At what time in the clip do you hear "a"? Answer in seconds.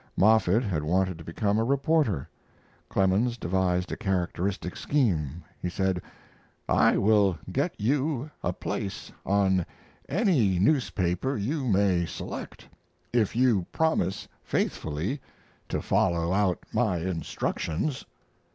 1.59-1.63, 3.91-3.95, 8.43-8.51